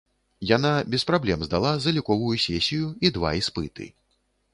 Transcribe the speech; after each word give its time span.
Яна 0.51 0.69
без 0.93 1.03
праблем 1.09 1.43
здала 1.47 1.73
заліковую 1.85 2.37
сесію 2.45 2.89
і 3.07 3.13
два 3.19 3.35
іспыты. 3.41 3.91